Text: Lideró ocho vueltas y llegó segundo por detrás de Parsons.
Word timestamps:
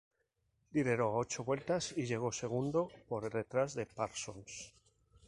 Lideró 0.71 1.13
ocho 1.15 1.43
vueltas 1.43 1.93
y 1.95 2.07
llegó 2.07 2.31
segundo 2.31 2.89
por 3.07 3.31
detrás 3.31 3.75
de 3.75 3.85
Parsons. 3.85 4.73